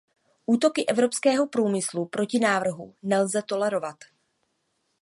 [0.45, 3.97] Útoky evropského průmyslu proti návrhům nelze tolerovat.